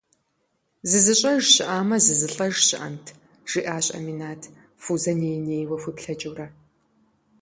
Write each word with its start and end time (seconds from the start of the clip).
«Зызыщӏэж 0.89 1.43
щыӏамэ 1.53 1.97
зызылӏэж 2.05 2.53
щыӏэнт?»- 2.67 3.05
жиӏащ 3.49 3.85
Аминат, 3.97 4.41
Фузэ 4.83 5.13
ней-нейуэ 5.19 5.77
хуеплъэкӏыурэ. 5.81 6.47